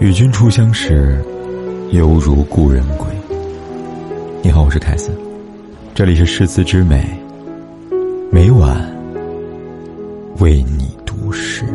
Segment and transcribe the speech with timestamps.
[0.00, 1.22] 与君初相识，
[1.90, 3.06] 犹如故人归。
[4.42, 5.12] 你好，我是凯斯，
[5.94, 7.06] 这里是诗词之美，
[8.32, 8.80] 每晚
[10.38, 11.66] 为你读诗。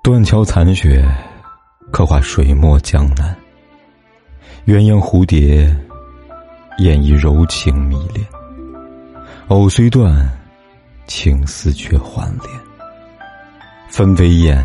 [0.00, 1.04] 断桥残雪，
[1.90, 3.36] 刻画水墨江南。
[4.66, 5.66] 鸳鸯蝴蝶，
[6.78, 8.24] 演绎柔情迷恋。
[9.48, 10.26] 藕虽断，
[11.06, 12.48] 情丝却还连。
[13.90, 14.64] 分飞燕，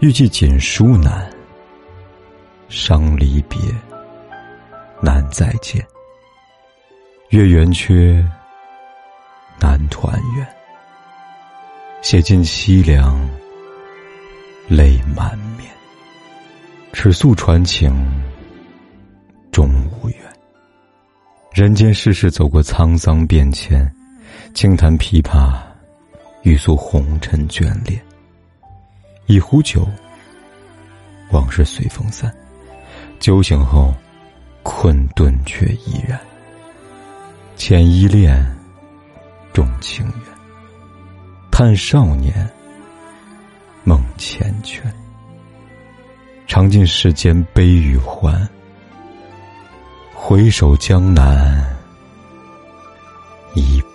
[0.00, 1.30] 欲寄锦书难。
[2.70, 3.60] 伤离别，
[5.02, 5.86] 难再见。
[7.30, 8.26] 月圆缺，
[9.60, 10.46] 难团圆。
[12.00, 13.28] 写尽凄凉，
[14.68, 15.70] 泪满面。
[16.94, 17.94] 尺素传情，
[19.52, 20.18] 终无缘。
[21.52, 23.90] 人间世事，走过沧桑变迁。
[24.54, 25.54] 轻弹琵琶，
[26.42, 28.00] 欲诉红尘眷恋。
[29.26, 29.86] 一壶酒，
[31.30, 32.34] 往事随风散。
[33.20, 33.94] 酒醒后，
[34.62, 36.18] 困顿却依然。
[37.56, 38.44] 浅依恋，
[39.52, 40.22] 重情缘。
[41.50, 42.48] 叹少年，
[43.84, 44.80] 梦缱绻。
[46.46, 48.48] 尝尽世间悲与欢。
[50.14, 51.64] 回首江南。
[53.54, 53.87] 百年。